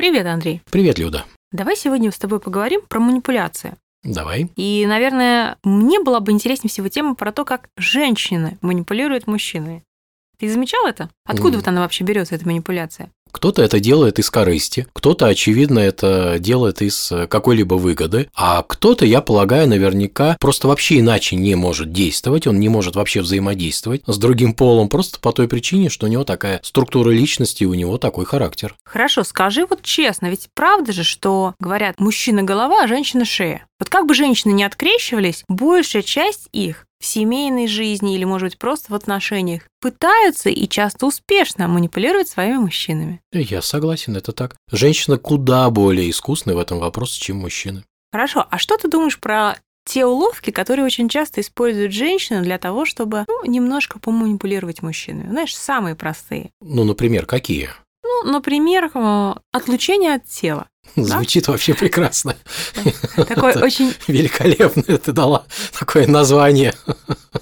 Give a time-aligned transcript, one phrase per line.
[0.00, 0.62] Привет, Андрей.
[0.70, 1.26] Привет, Люда.
[1.52, 3.74] Давай сегодня с тобой поговорим про манипуляции.
[4.02, 4.50] Давай.
[4.56, 9.82] И, наверное, мне была бы интереснее всего тема про то, как женщины манипулируют мужчиной.
[10.38, 11.10] Ты замечал это?
[11.26, 11.56] Откуда М.
[11.56, 13.10] вот она вообще берется, эта манипуляция?
[13.32, 19.06] Кто-то это делает из корысти, кто-то, очевидно, это делает из э, какой-либо выгоды, а кто-то,
[19.06, 24.16] я полагаю, наверняка просто вообще иначе не может действовать, он не может вообще взаимодействовать с
[24.18, 28.24] другим полом, просто по той причине, что у него такая структура личности, у него такой
[28.24, 28.74] характер.
[28.84, 33.66] Хорошо, скажи вот честно, ведь правда же, что говорят, мужчина голова, а женщина шея.
[33.80, 38.58] Вот как бы женщины не открещивались, большая часть их в семейной жизни или, может быть,
[38.58, 43.22] просто в отношениях пытаются и часто успешно манипулировать своими мужчинами.
[43.32, 44.54] Я согласен, это так.
[44.70, 47.82] Женщина куда более искусная в этом вопросе, чем мужчины.
[48.12, 52.84] Хорошо, а что ты думаешь про те уловки, которые очень часто используют женщины для того,
[52.84, 55.30] чтобы ну, немножко поманипулировать мужчинами?
[55.30, 56.50] Знаешь, самые простые.
[56.60, 57.70] Ну, например, какие?
[58.02, 60.68] Ну, например, э, отлучение от тела.
[60.96, 62.36] Звучит вообще прекрасно.
[63.16, 65.46] Такой Это очень, Великолепно ты дала
[65.78, 66.74] такое название.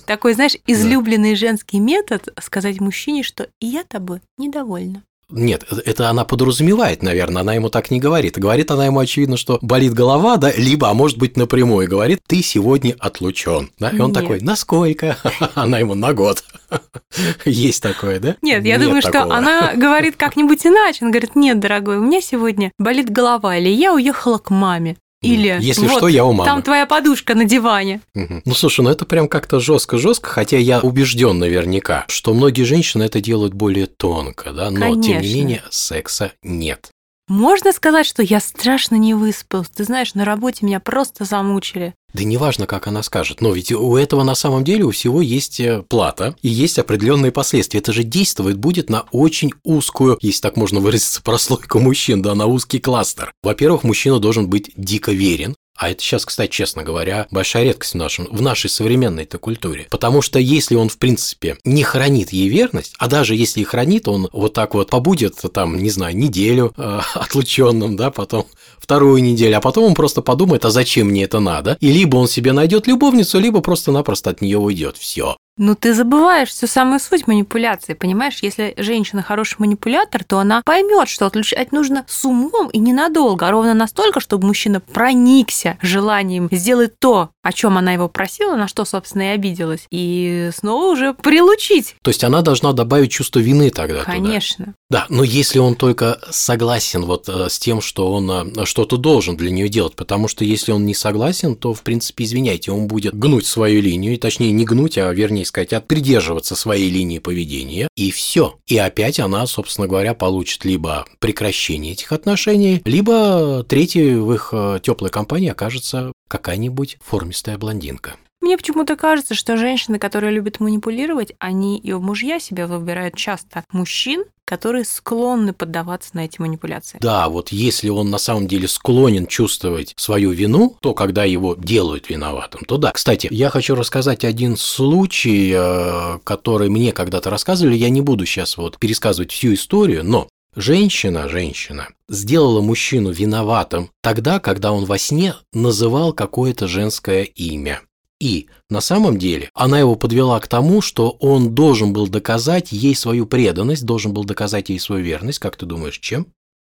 [0.06, 5.02] такой, знаешь, излюбленный женский метод сказать мужчине, что я тобой недовольна.
[5.30, 8.38] Нет, это она подразумевает, наверное, она ему так не говорит.
[8.38, 12.42] Говорит она ему, очевидно, что болит голова, да, либо, а может быть, напрямую говорит, ты
[12.42, 13.70] сегодня отлучен.
[13.78, 13.90] Да?
[13.90, 14.20] И он Нет.
[14.20, 15.18] такой, насколько?
[15.54, 16.42] Она ему на год.
[17.44, 18.36] Есть такое, да?
[18.40, 19.36] Нет, я думаю, что такого.
[19.36, 20.98] она говорит как-нибудь иначе.
[21.02, 24.96] Она говорит, нет, дорогой, у меня сегодня болит голова, или я уехала к маме.
[25.20, 26.44] Или Если вот, что, я у мамы.
[26.48, 28.00] там твоя подушка на диване.
[28.14, 33.20] Ну слушай, ну это прям как-то жестко-жестко, хотя я убежден наверняка, что многие женщины это
[33.20, 35.34] делают более тонко, да, но тем не Конечно.
[35.34, 36.90] менее секса нет.
[37.28, 39.68] Можно сказать, что я страшно не выспалась.
[39.68, 41.94] Ты знаешь, на работе меня просто замучили.
[42.14, 45.60] Да неважно, как она скажет, но ведь у этого на самом деле у всего есть
[45.60, 47.80] э, плата и есть определенные последствия.
[47.80, 52.46] Это же действовать будет на очень узкую, если так можно выразиться, прослойку мужчин, да, на
[52.46, 53.30] узкий кластер.
[53.42, 57.96] Во-первых, мужчина должен быть дико верен, а это сейчас, кстати, честно говоря, большая редкость в,
[57.96, 59.86] нашем, в нашей современной-то культуре.
[59.90, 64.08] Потому что если он, в принципе, не хранит ей верность, а даже если и хранит,
[64.08, 68.46] он вот так вот побудет там, не знаю, неделю э, отлученным, да, потом
[68.80, 71.76] вторую неделю, а потом он просто подумает, а зачем мне это надо?
[71.80, 74.96] И либо он себе найдет любовницу, либо просто-напросто от нее уйдет.
[74.96, 75.36] Все.
[75.58, 78.38] Ну, ты забываешь всю самую суть манипуляции, понимаешь?
[78.42, 83.50] Если женщина хороший манипулятор, то она поймет, что отлучать нужно с умом и ненадолго, а
[83.50, 88.84] ровно настолько, чтобы мужчина проникся желанием сделать то, о чем она его просила, на что,
[88.84, 91.96] собственно, и обиделась, и снова уже прилучить.
[92.02, 94.00] То есть она должна добавить чувство вины тогда.
[94.00, 94.12] туда.
[94.12, 94.74] Конечно.
[94.90, 99.36] Да, но если он только согласен вот э, с тем, что он э, что-то должен
[99.36, 103.18] для нее делать, потому что если он не согласен, то, в принципе, извиняйте, он будет
[103.18, 107.88] гнуть свою линию, и точнее не гнуть, а вернее сказать, а придерживаться своей линии поведения,
[107.96, 108.58] и все.
[108.66, 115.10] И опять она, собственно говоря, получит либо прекращение этих отношений, либо третьей в их теплой
[115.10, 118.16] компании окажется какая-нибудь формистая блондинка.
[118.40, 123.64] Мне почему-то кажется, что женщины, которые любят манипулировать, они и в мужья себя выбирают часто
[123.72, 126.98] мужчин, которые склонны поддаваться на эти манипуляции.
[127.02, 132.08] Да, вот если он на самом деле склонен чувствовать свою вину, то когда его делают
[132.08, 132.92] виноватым, то да.
[132.92, 137.76] Кстати, я хочу рассказать один случай, э, который мне когда-то рассказывали.
[137.76, 144.40] Я не буду сейчас вот пересказывать всю историю, но Женщина, женщина, сделала мужчину виноватым тогда,
[144.40, 147.82] когда он во сне называл какое-то женское имя.
[148.20, 152.94] И на самом деле она его подвела к тому, что он должен был доказать ей
[152.96, 155.38] свою преданность, должен был доказать ей свою верность.
[155.38, 156.26] Как ты думаешь, чем?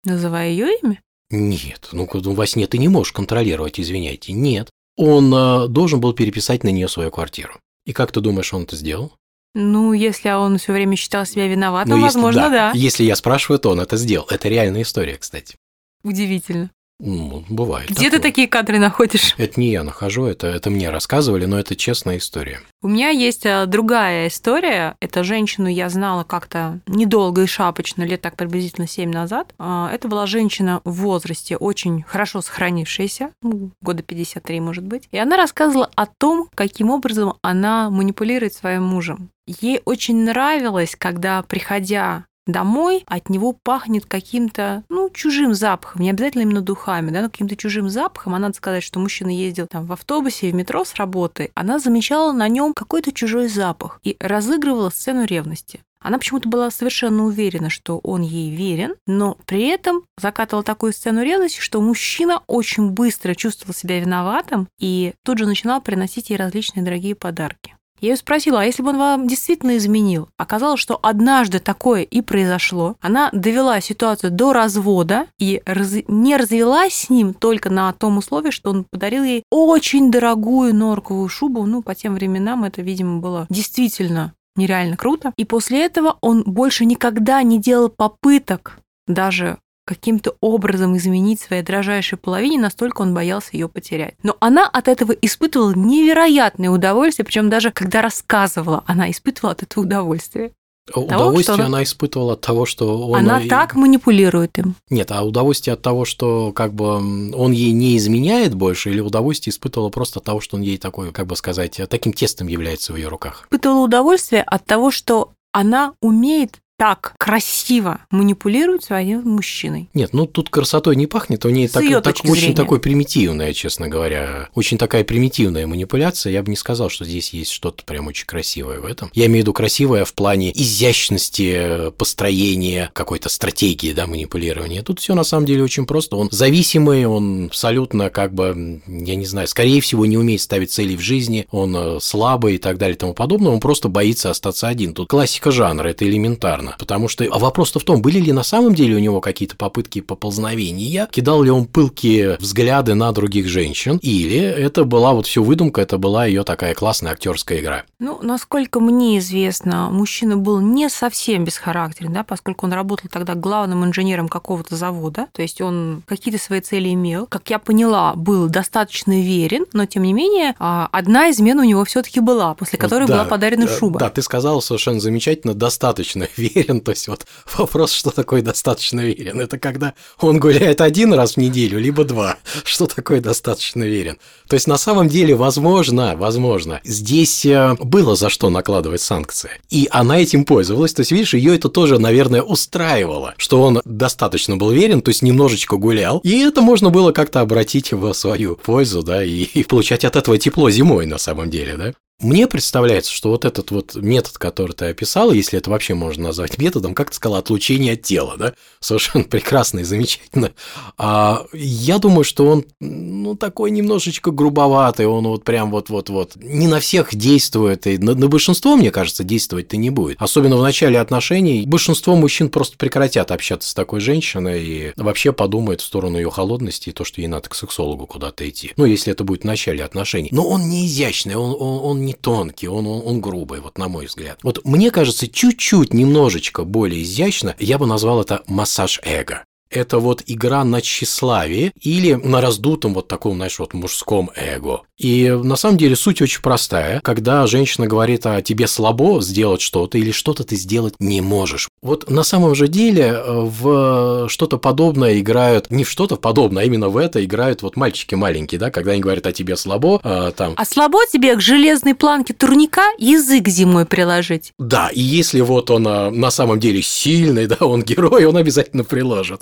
[0.06, 1.02] Называя ее имя?
[1.31, 4.34] Нет, ну ну, во сне ты не можешь контролировать, извиняйте.
[4.34, 4.69] Нет.
[4.97, 7.53] Он э, должен был переписать на нее свою квартиру.
[7.85, 9.13] И как ты думаешь, он это сделал?
[9.53, 12.72] Ну, если он все время считал себя виноватым, Ну, если- возможно, да.
[12.75, 14.28] Если я спрашиваю, то он это сделал.
[14.29, 15.56] Это реальная история, кстати.
[16.03, 16.72] Удивительно.
[17.04, 17.90] Ну, бывает.
[17.90, 18.22] Где ты такое.
[18.22, 19.34] такие кадры находишь?
[19.38, 22.62] Это не я нахожу, это, это мне рассказывали, но это честная история.
[22.84, 24.96] У меня есть а, другая история.
[25.02, 29.54] Это женщину я знала как-то недолго и шапочно, лет так приблизительно 7 назад.
[29.58, 35.08] А, Это была женщина в возрасте, очень хорошо сохранившаяся, ну, года 53, может быть.
[35.12, 39.30] И она рассказывала о том, каким образом она манипулирует своим мужем.
[39.47, 46.44] Ей очень нравилось, когда, приходя домой, от него пахнет каким-то, ну, чужим запахом, не обязательно
[46.44, 48.36] именно духами, да, но каким-то чужим запахом.
[48.36, 52.32] А надо сказать, что мужчина ездил там в автобусе, в метро с работы, она замечала
[52.32, 55.82] на нем какой-то чужой запах и разыгрывала сцену ревности.
[56.02, 61.22] Она почему-то была совершенно уверена, что он ей верен, но при этом закатывала такую сцену
[61.24, 66.84] ревности, что мужчина очень быстро чувствовал себя виноватым и тут же начинал приносить ей различные
[66.84, 67.76] дорогие подарки.
[68.02, 70.28] Я ее спросила, а если бы он вам действительно изменил?
[70.38, 72.96] Оказалось, что однажды такое и произошло.
[73.00, 75.94] Она довела ситуацию до развода и раз...
[76.08, 81.30] не развелась с ним только на том условии, что он подарил ей очень дорогую норковую
[81.30, 81.66] шубу.
[81.66, 85.32] Ну, по тем временам это, видимо, было действительно нереально круто.
[85.38, 92.18] И после этого он больше никогда не делал попыток даже каким-то образом изменить своей дрожайшей
[92.18, 94.16] половине, настолько он боялся ее потерять.
[94.24, 99.84] Но она от этого испытывала невероятное удовольствие, причем даже когда рассказывала, она испытывала от этого
[99.84, 100.52] удовольствие.
[100.94, 103.20] Удовольствие того, она испытывала от того, что он...
[103.20, 104.76] Она так манипулирует им.
[104.90, 109.52] Нет, а удовольствие от того, что как бы он ей не изменяет больше, или удовольствие
[109.52, 112.98] испытывала просто от того, что он ей такой, как бы сказать, таким тестом является в
[112.98, 113.44] ее руках?
[113.44, 119.88] Испытывала удовольствие от того, что она умеет так красиво манипулирует своим мужчиной.
[119.94, 122.56] Нет, ну тут красотой не пахнет, у нее так, так, очень зрения.
[122.56, 126.34] такой примитивная, честно говоря, очень такая примитивная манипуляция.
[126.34, 129.12] Я бы не сказал, что здесь есть что-то прям очень красивое в этом.
[129.14, 134.82] Я имею в виду красивое в плане изящности построения какой-то стратегии, да, манипулирования.
[134.82, 136.16] Тут все на самом деле очень просто.
[136.16, 140.96] Он зависимый, он абсолютно как бы, я не знаю, скорее всего не умеет ставить цели
[140.96, 143.52] в жизни, он э, слабый и так далее и тому подобное.
[143.52, 144.96] Он просто боится остаться один.
[144.96, 148.44] Тут классика жанра, это элементарно странно, потому что а вопрос-то в том, были ли на
[148.44, 154.00] самом деле у него какие-то попытки поползновения, кидал ли он пылкие взгляды на других женщин,
[154.02, 157.84] или это была вот все выдумка, это была ее такая классная актерская игра.
[158.00, 163.85] Ну, насколько мне известно, мужчина был не совсем бесхарактерен, да, поскольку он работал тогда главным
[163.85, 167.28] инженером какого-то завода, то есть он какие-то свои цели имел.
[167.28, 171.84] Как я поняла, был достаточно верен, но тем не менее а, одна измена у него
[171.85, 174.00] все-таки была, после которой да, была подарена шуба.
[174.00, 176.82] Да, ты сказала совершенно замечательно, достаточно верен уверен.
[176.82, 177.26] То есть вот
[177.58, 179.40] вопрос, что такое достаточно уверен.
[179.40, 182.38] Это когда он гуляет один раз в неделю, либо два.
[182.64, 184.18] Что такое достаточно уверен?
[184.48, 189.52] То есть на самом деле, возможно, возможно, здесь э, было за что накладывать санкции.
[189.70, 190.94] И она этим пользовалась.
[190.94, 195.22] То есть, видишь, ее это тоже, наверное, устраивало, что он достаточно был верен, то есть
[195.22, 196.20] немножечко гулял.
[196.20, 200.38] И это можно было как-то обратить в свою пользу, да, и, и получать от этого
[200.38, 201.94] тепло зимой на самом деле, да.
[202.22, 206.59] Мне представляется, что вот этот вот метод, который ты описал, если это вообще можно назвать
[206.59, 210.52] методом, как ты сказал, отлучение от тела, да, совершенно прекрасно и замечательно.
[210.97, 216.79] А я думаю, что он, ну, такой немножечко грубоватый, он вот прям вот-вот-вот не на
[216.79, 220.18] всех действует, и на, на большинство, мне кажется, действовать-то не будет.
[220.20, 225.82] Особенно в начале отношений большинство мужчин просто прекратят общаться с такой женщиной и вообще подумают
[225.82, 228.73] в сторону ее холодности и то, что ей надо к сексологу куда-то идти.
[228.78, 230.29] Ну, если это будет в начале отношений.
[230.32, 233.78] Но он не изящный, он, он, он не не тонкий, он, он, он грубый, вот
[233.78, 234.40] на мой взгляд.
[234.43, 240.23] Вот мне кажется, чуть-чуть, немножечко более изящно, я бы назвал это массаж эго это вот
[240.28, 244.82] игра на тщеславие или на раздутом вот таком, знаешь, вот мужском эго.
[244.97, 247.00] И на самом деле суть очень простая.
[247.02, 251.70] Когда женщина говорит, а тебе слабо сделать что-то или что-то ты сделать не можешь.
[251.82, 256.65] Вот на самом же деле э, в что-то подобное играют, не в что-то подобное, а
[256.65, 260.32] именно в это играют вот мальчики маленькие, да, когда они говорят, а тебе слабо, а,
[260.32, 260.53] там...
[260.56, 264.53] А слабо тебе к железной планке турника язык зимой приложить?
[264.60, 268.84] Да, и если вот он а, на самом деле сильный, да, он герой, он обязательно
[268.84, 269.41] приложит.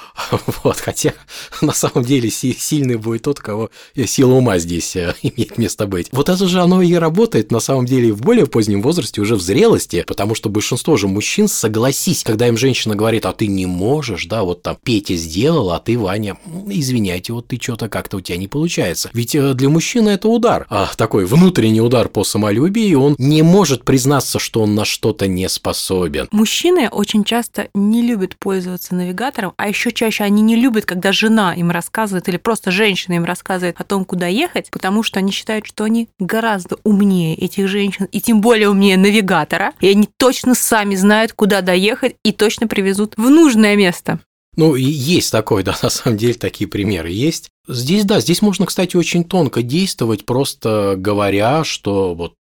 [0.63, 1.13] Вот, хотя
[1.61, 3.69] на самом деле сильный будет тот, кого
[4.05, 6.09] сила ума здесь э, имеет место быть.
[6.11, 9.41] Вот это же оно и работает на самом деле в более позднем возрасте, уже в
[9.41, 14.25] зрелости, потому что большинство же мужчин, согласись, когда им женщина говорит, а ты не можешь,
[14.25, 16.37] да, вот там Петя сделал, а ты, Ваня,
[16.67, 19.09] извиняйте, вот ты что-то как-то у тебя не получается.
[19.13, 23.83] Ведь э, для мужчины это удар, а такой внутренний удар по самолюбию, он не может
[23.83, 26.27] признаться, что он на что-то не способен.
[26.31, 31.53] Мужчины очень часто не любят пользоваться навигатором, а еще чаще они не любят, когда жена
[31.53, 35.67] им рассказывает или просто женщина им рассказывает о том, куда ехать, потому что они считают,
[35.67, 40.95] что они гораздо умнее этих женщин, и тем более умнее навигатора, и они точно сами
[40.95, 44.19] знают, куда доехать, и точно привезут в нужное место.
[44.57, 47.51] Ну, есть такое, да, на самом деле такие примеры есть.
[47.67, 52.33] Здесь, да, здесь можно, кстати, очень тонко действовать, просто говоря, что вот,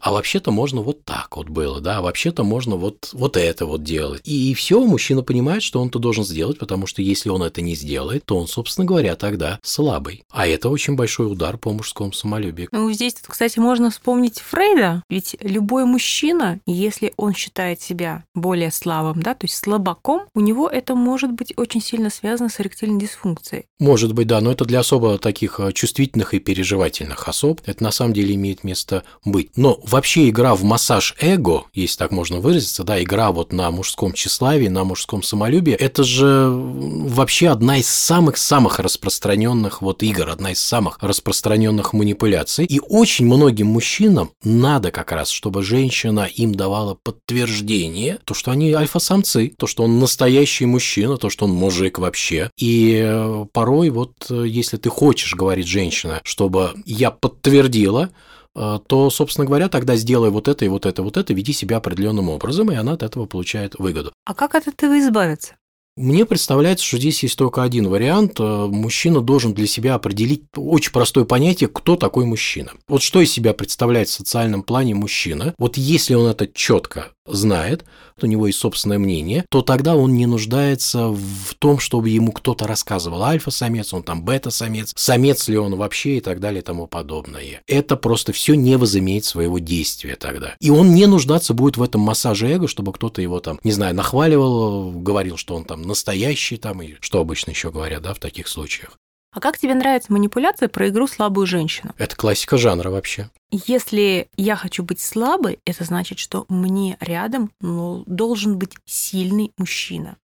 [0.00, 3.82] а вообще-то можно вот так вот было, да, а вообще-то можно вот, вот это вот
[3.82, 4.22] делать.
[4.24, 8.24] И все, мужчина понимает, что он-то должен сделать, потому что если он это не сделает,
[8.24, 10.24] то он, собственно говоря, тогда слабый.
[10.30, 12.68] А это очень большой удар по мужскому самолюбию.
[12.72, 19.22] Ну, здесь, кстати, можно вспомнить Фрейда, ведь любой мужчина, если он считает себя более слабым,
[19.22, 23.66] да, то есть слабаком, у него это может быть очень сильно связано с эректильной дисфункцией.
[23.78, 27.60] Может быть, да, но это это для особо таких э, чувствительных и переживательных особ.
[27.66, 29.50] Это на самом деле имеет место быть.
[29.56, 34.12] Но вообще игра в массаж эго, если так можно выразиться, да, игра вот на мужском
[34.12, 40.60] тщеславии, на мужском самолюбии, это же вообще одна из самых-самых распространенных вот игр, одна из
[40.60, 42.64] самых распространенных манипуляций.
[42.64, 48.72] И очень многим мужчинам надо как раз, чтобы женщина им давала подтверждение, то, что они
[48.72, 52.50] альфа-самцы, то, что он настоящий мужчина, то, что он мужик вообще.
[52.56, 58.10] И э, порой вот э, если ты хочешь, говорит женщина, чтобы я подтвердила,
[58.54, 61.78] э, то, собственно говоря, тогда сделай вот это и вот это, вот это, веди себя
[61.78, 64.12] определенным образом, и она от этого получает выгоду.
[64.24, 65.54] А как от этого избавиться?
[65.94, 68.38] Мне представляется, что здесь есть только один вариант.
[68.38, 72.72] Мужчина должен для себя определить очень простое понятие, кто такой мужчина.
[72.88, 75.54] Вот что из себя представляет в социальном плане мужчина.
[75.58, 77.84] Вот если он это четко знает,
[78.20, 82.66] у него есть собственное мнение, то тогда он не нуждается в том, чтобы ему кто-то
[82.66, 87.62] рассказывал, альфа-самец, он там бета-самец, самец ли он вообще и так далее и тому подобное.
[87.66, 90.54] Это просто все не возымеет своего действия тогда.
[90.60, 93.94] И он не нуждаться будет в этом массаже эго, чтобы кто-то его там, не знаю,
[93.94, 98.48] нахваливал, говорил, что он там настоящий там, и что обычно еще говорят, да, в таких
[98.48, 98.96] случаях.
[99.32, 101.94] А как тебе нравится манипуляция про игру «Слабую женщину»?
[101.96, 103.30] Это классика жанра вообще.
[103.50, 110.16] Если я хочу быть слабой, это значит, что мне рядом ну, должен быть сильный мужчина.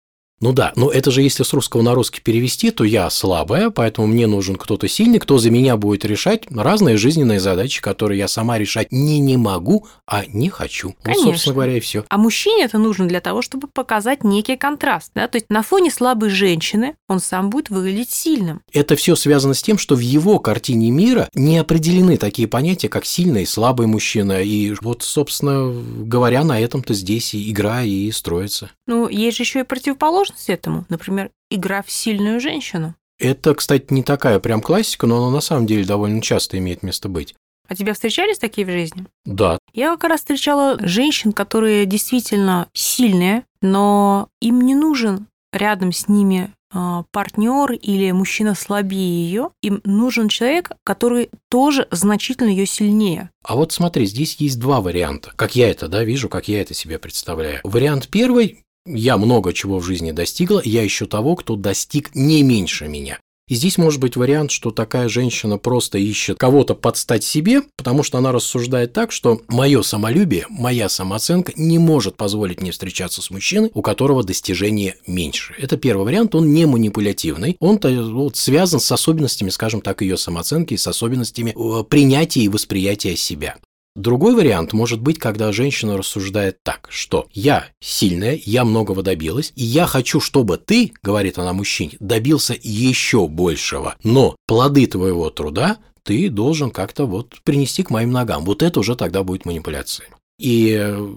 [0.40, 4.06] Ну да, но это же если с русского на русский перевести, то я слабая, поэтому
[4.06, 8.58] мне нужен кто-то сильный, кто за меня будет решать разные жизненные задачи, которые я сама
[8.58, 10.94] решать не не могу, а не хочу.
[11.02, 11.24] Конечно.
[11.24, 12.04] Вот, собственно говоря, и все.
[12.10, 15.10] А мужчине это нужно для того, чтобы показать некий контраст.
[15.14, 15.26] Да?
[15.26, 18.60] То есть на фоне слабой женщины он сам будет выглядеть сильным.
[18.74, 23.06] Это все связано с тем, что в его картине мира не определены такие понятия, как
[23.06, 24.42] сильный и слабый мужчина.
[24.42, 25.72] И вот, собственно
[26.04, 28.70] говоря, на этом-то здесь и игра и строится.
[28.86, 30.84] Ну, есть же еще и противоположность этому.
[30.88, 32.94] Например, игра в сильную женщину.
[33.18, 37.08] Это, кстати, не такая прям классика, но она на самом деле довольно часто имеет место
[37.08, 37.34] быть.
[37.68, 39.06] А тебя встречались такие в жизни?
[39.24, 39.58] Да.
[39.72, 46.52] Я как раз встречала женщин, которые действительно сильные, но им не нужен рядом с ними
[46.72, 53.30] а, партнер или мужчина слабее ее, им нужен человек, который тоже значительно ее сильнее.
[53.42, 55.32] А вот смотри, здесь есть два варианта.
[55.36, 57.60] Как я это, да, вижу, как я это себе представляю.
[57.64, 62.88] Вариант первый я много чего в жизни достигла, я ищу того, кто достиг не меньше
[62.88, 63.18] меня.
[63.48, 68.18] И здесь может быть вариант, что такая женщина просто ищет кого-то подстать себе, потому что
[68.18, 73.70] она рассуждает так, что мое самолюбие, моя самооценка не может позволить мне встречаться с мужчиной,
[73.72, 75.54] у которого достижения меньше.
[75.58, 80.74] Это первый вариант, он не манипулятивный, он вот, связан с особенностями, скажем так, ее самооценки,
[80.74, 83.58] с особенностями э, принятия и восприятия себя.
[83.96, 89.64] Другой вариант может быть, когда женщина рассуждает так, что я сильная, я многого добилась, и
[89.64, 96.28] я хочу, чтобы ты, говорит она мужчине, добился еще большего, но плоды твоего труда ты
[96.28, 98.44] должен как-то вот принести к моим ногам.
[98.44, 100.08] Вот это уже тогда будет манипуляция.
[100.38, 101.08] И э,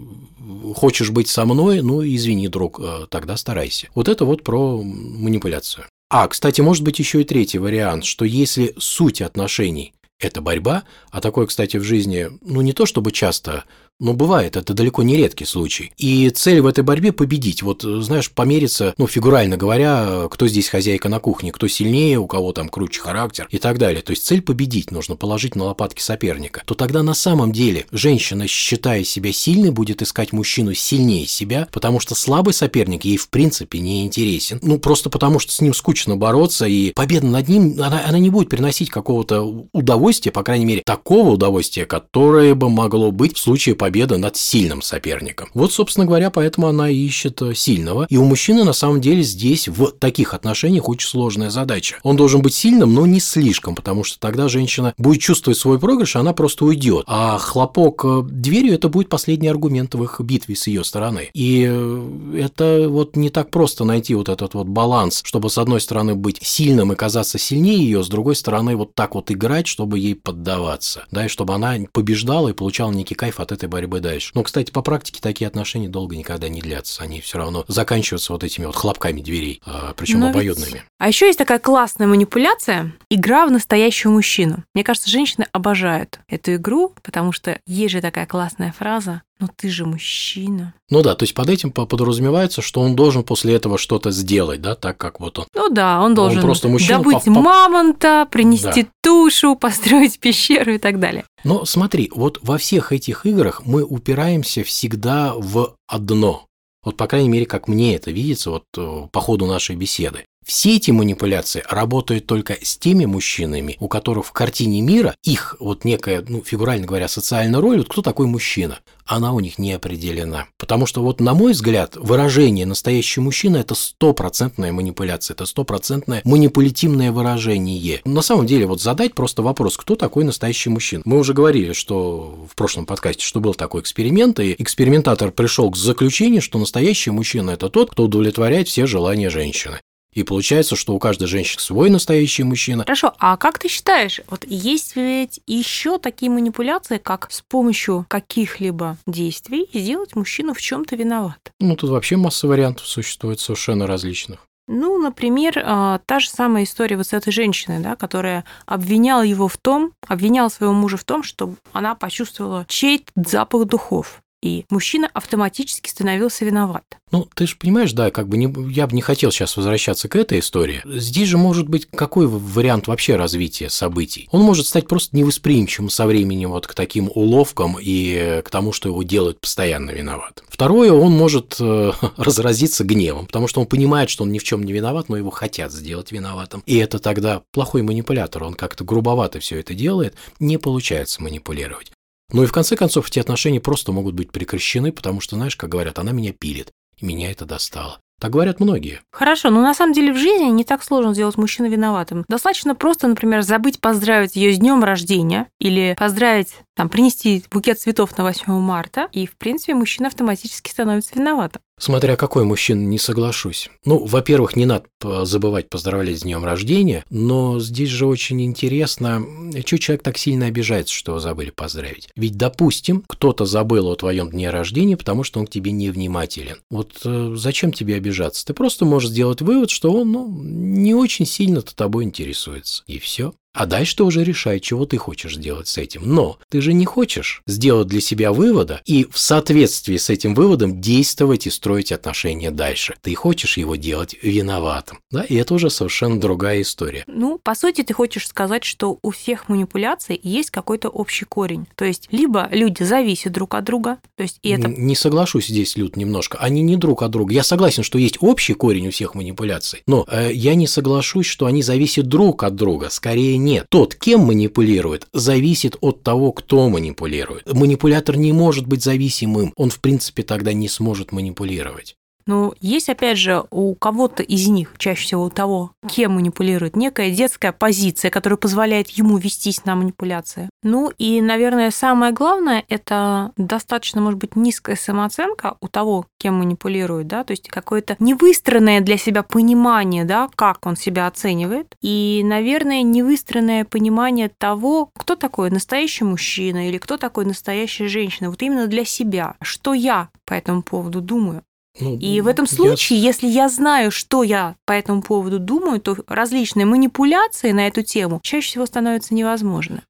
[0.74, 3.90] хочешь быть со мной, ну извини, друг, э, тогда старайся.
[3.94, 5.86] Вот это вот про манипуляцию.
[6.10, 11.22] А, кстати, может быть еще и третий вариант, что если суть отношений это борьба, а
[11.22, 13.64] такое, кстати, в жизни, ну не то чтобы часто,
[14.00, 15.91] но бывает, это далеко не редкий случай.
[15.98, 17.62] И цель в этой борьбе победить.
[17.62, 22.53] Вот, знаешь, помериться, ну, фигурально говоря, кто здесь хозяйка на кухне, кто сильнее, у кого
[22.53, 24.01] там круче характер и так далее.
[24.01, 26.63] То есть цель победить нужно положить на лопатки соперника.
[26.65, 32.00] То тогда на самом деле женщина, считая себя сильной, будет искать мужчину сильнее себя, потому
[32.00, 34.60] что слабый соперник ей в принципе не интересен.
[34.62, 38.29] Ну, просто потому что с ним скучно бороться, и победа над ним, она, она не
[38.29, 43.75] будет приносить какого-то удовольствия, по крайней мере, такого удовольствия, которое бы могло быть в случае
[43.75, 45.50] победы победа над сильным соперником.
[45.55, 48.05] Вот, собственно говоря, поэтому она ищет э, сильного.
[48.08, 51.98] И у мужчины на самом деле здесь в таких отношениях очень сложная задача.
[52.03, 56.15] Он должен быть сильным, но не слишком, потому что тогда женщина будет чувствовать свой проигрыш,
[56.17, 57.03] она просто уйдет.
[57.08, 61.31] А хлопок э, дверью это будет последний аргумент в их битве с ее стороны.
[61.34, 65.81] И э, это вот не так просто найти вот этот вот баланс, чтобы с одной
[65.81, 69.98] стороны быть сильным и казаться сильнее ее, с другой стороны вот так вот играть, чтобы
[69.98, 74.02] ей поддаваться, да, и чтобы она побеждала и получала некий кайф от этой борьбы борьбы
[74.02, 74.32] дальше.
[74.34, 77.04] Но, кстати, по практике такие отношения долго никогда не длятся.
[77.04, 80.72] Они все равно заканчиваются вот этими вот хлопками дверей, а, причем обоюдными.
[80.72, 80.84] Ведь...
[80.98, 84.64] А еще есть такая классная манипуляция– игра в настоящего мужчину.
[84.74, 89.69] Мне кажется, женщины обожают эту игру, потому что есть же такая классная фраза но ты
[89.69, 90.74] же мужчина.
[90.89, 94.75] Ну да, то есть под этим подразумевается, что он должен после этого что-то сделать, да,
[94.75, 95.46] так как вот он.
[95.55, 97.31] Ну да, он должен он просто мужчина добыть по...
[97.31, 98.89] мамонта, принести да.
[99.01, 101.24] тушу, построить пещеру и так далее.
[101.43, 106.46] Но смотри, вот во всех этих играх мы упираемся всегда в одно.
[106.84, 110.25] Вот, по крайней мере, как мне это видится вот э, по ходу нашей беседы.
[110.50, 115.86] Все эти манипуляции работают только с теми мужчинами, у которых в картине мира их вот
[115.86, 120.48] некая, ну, фигурально говоря, социальная роль, вот кто такой мужчина, она у них не определена.
[120.58, 127.12] Потому что вот, на мой взгляд, выражение «настоящий мужчина»– это стопроцентная манипуляция, это стопроцентное манипулятивное
[127.12, 128.01] выражение.
[128.03, 131.03] На самом деле, вот задать просто вопрос, кто такой настоящий мужчина.
[131.06, 135.77] Мы уже говорили, что в прошлом подкасте, что был такой эксперимент, и экспериментатор пришел к
[135.77, 139.79] заключению, что настоящий мужчина– это тот, кто удовлетворяет все желания женщины.
[140.13, 142.84] И получается, что у каждой женщины свой настоящий мужчина.
[142.84, 148.98] Хорошо, а как ты считаешь, вот есть ведь еще такие манипуляции, как с помощью каких-либо
[149.06, 151.51] действий сделать мужчину в чем-то виноват?
[151.60, 154.50] Ну, тут вообще масса вариантов существует совершенно различных.
[154.72, 159.48] Ну, например, а, та же самая история вот с этой женщиной, да, которая обвиняла его
[159.48, 165.10] в том, обвиняла своего мужа в том, что она почувствовала чей-то запах духов и мужчина
[165.13, 166.84] автоматически становился виноват.
[167.12, 170.15] Ну, ты же понимаешь, да, как бы не, я бы не хотел сейчас возвращаться к
[170.15, 170.81] этой истории.
[170.86, 174.27] Здесь же может быть какой вариант вообще развития событий?
[174.31, 178.89] Он может стать просто невосприимчивым со временем вот к таким уловкам и к тому, что
[178.89, 180.43] его делают постоянно виноват.
[180.48, 184.63] Второе, он может э, разразиться гневом, потому что он понимает, что он ни в чем
[184.63, 186.63] не виноват, но его хотят сделать виноватым.
[186.65, 191.91] И это тогда плохой манипулятор, он как-то грубовато все это делает, не получается манипулировать.
[192.32, 195.70] Ну и в конце концов эти отношения просто могут быть прекращены, потому что, знаешь, как
[195.70, 198.00] говорят, она меня пилит, и меня это достало.
[198.20, 199.00] Так говорят многие.
[199.12, 202.26] Хорошо, но на самом деле в жизни не так сложно сделать мужчину виноватым.
[202.28, 208.18] Достаточно просто, например, забыть поздравить ее с днем рождения или поздравить, там, принести букет цветов
[208.18, 211.62] на 8 марта, и, в принципе, мужчина автоматически становится виноватым.
[211.80, 213.70] Смотря какой мужчина, не соглашусь.
[213.86, 214.86] Ну, во-первых, не надо
[215.24, 219.26] забывать поздравлять с днем рождения, но здесь же очень интересно,
[219.66, 222.10] что человек так сильно обижается, что его забыли поздравить.
[222.16, 226.58] Ведь, допустим, кто-то забыл о твоем дне рождения, потому что он к тебе невнимателен.
[226.70, 228.46] Вот э, зачем тебе обижаться?
[228.46, 232.84] Ты просто можешь сделать вывод, что он ну, не очень сильно-то тобой интересуется.
[232.88, 233.34] И все.
[233.53, 236.01] А дальше ты уже решай, чего ты хочешь сделать с этим.
[236.06, 240.79] Но ты же не хочешь сделать для себя вывода и в соответствии с этим выводом
[240.79, 242.96] действовать и строить отношения дальше.
[243.01, 245.00] Ты хочешь его делать виноватым.
[245.10, 247.03] Да, и это уже совершенно другая история.
[247.08, 251.65] Ну, по сути, ты хочешь сказать, что у всех манипуляций есть какой-то общий корень.
[251.75, 254.68] То есть, либо люди зависят друг от друга, то есть и это...
[254.68, 256.38] Не соглашусь здесь, Люд, немножко.
[256.38, 257.34] Они не друг от друга.
[257.34, 261.48] Я согласен, что есть общий корень у всех манипуляций, но э, я не соглашусь, что
[261.48, 262.89] они зависят друг от друга.
[262.91, 263.65] Скорее нет.
[263.69, 267.52] Тот, кем манипулирует, зависит от того, кто манипулирует.
[267.52, 271.95] Манипулятор не может быть зависимым, он в принципе тогда не сможет манипулировать.
[272.30, 277.10] Но есть, опять же, у кого-то из них, чаще всего у того, кем манипулирует, некая
[277.10, 280.48] детская позиция, которая позволяет ему вестись на манипуляции.
[280.62, 287.08] Ну и, наверное, самое главное, это достаточно, может быть, низкая самооценка у того, кем манипулирует,
[287.08, 292.84] да, то есть какое-то невыстроенное для себя понимание, да, как он себя оценивает, и, наверное,
[292.84, 298.86] невыстроенное понимание того, кто такой настоящий мужчина или кто такой настоящая женщина, вот именно для
[298.86, 301.42] себя, что я по этому поводу думаю.
[301.80, 303.08] Ну, и в этом случае, я...
[303.08, 308.20] если я знаю, что я по этому поводу думаю, то различные манипуляции на эту тему
[308.24, 309.82] чаще всего становятся невозможны.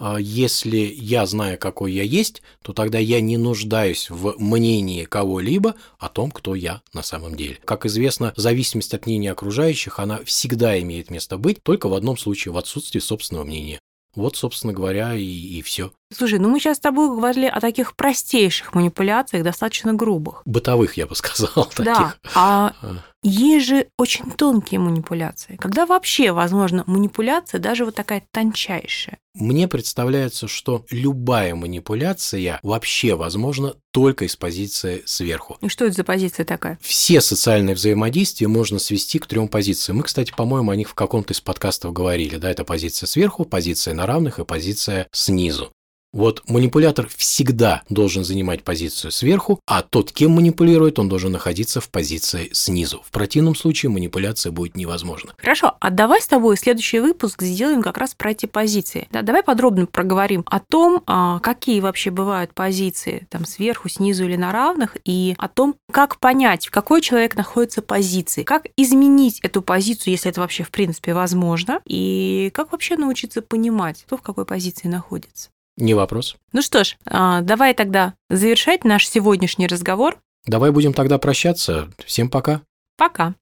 [0.00, 5.74] А если я знаю, какой я есть, то тогда я не нуждаюсь в мнении кого-либо
[5.98, 7.58] о том, кто я на самом деле.
[7.64, 12.52] Как известно, зависимость от мнения окружающих, она всегда имеет место быть, только в одном случае,
[12.52, 13.80] в отсутствии собственного мнения.
[14.14, 15.92] Вот, собственно говоря, и, и все.
[16.12, 20.42] Слушай, ну мы сейчас с тобой говорили о таких простейших манипуляциях, достаточно грубых.
[20.44, 21.66] Бытовых, я бы сказал.
[21.70, 21.84] Таких.
[21.84, 25.56] Да, а, а есть же очень тонкие манипуляции.
[25.56, 29.18] Когда вообще возможна манипуляция, даже вот такая тончайшая?
[29.34, 35.58] Мне представляется, что любая манипуляция вообще возможна только из позиции сверху.
[35.60, 36.78] И что это за позиция такая?
[36.80, 39.98] Все социальные взаимодействия можно свести к трем позициям.
[39.98, 42.36] Мы, кстати, по-моему, о них в каком-то из подкастов говорили.
[42.36, 45.72] Да, это позиция сверху, позиция на равных и позиция снизу.
[46.12, 51.90] Вот манипулятор всегда должен занимать позицию сверху, а тот, кем манипулирует, он должен находиться в
[51.90, 53.02] позиции снизу.
[53.04, 55.34] В противном случае манипуляция будет невозможна.
[55.36, 59.06] Хорошо, а давай с тобой следующий выпуск сделаем как раз про эти позиции.
[59.10, 64.36] Да, давай подробно проговорим о том, а, какие вообще бывают позиции, там сверху, снизу или
[64.36, 69.60] на равных, и о том, как понять, в какой человек находится позиции, как изменить эту
[69.60, 74.46] позицию, если это вообще в принципе возможно, и как вообще научиться понимать, кто в какой
[74.46, 75.50] позиции находится.
[75.78, 76.36] Не вопрос.
[76.52, 80.18] Ну что ж, а, давай тогда завершать наш сегодняшний разговор.
[80.46, 81.88] Давай будем тогда прощаться.
[82.04, 82.62] Всем пока.
[82.96, 83.34] Пока.